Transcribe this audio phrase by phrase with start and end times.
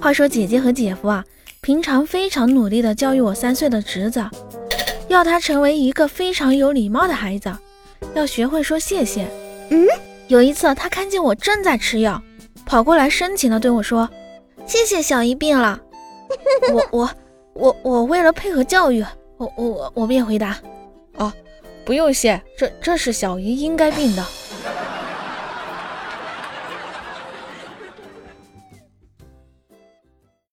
[0.00, 1.24] 话说姐姐和姐夫啊
[1.60, 4.24] 平常非常努力的教育我三岁的侄子
[5.08, 7.52] 要他成为一个非常有礼貌的孩子
[8.14, 9.28] 要学会说谢谢。
[9.70, 9.86] 嗯？
[10.28, 12.20] 有一次他看见我正在吃药
[12.66, 14.08] 跑过来深情的对我说
[14.66, 15.80] 谢谢小姨病了。
[16.72, 17.10] 我我
[17.54, 19.04] 我我为了配合教育
[19.36, 20.58] 我我我便回答
[21.16, 21.32] 哦
[21.84, 24.24] 不用谢这这是小姨应该病的。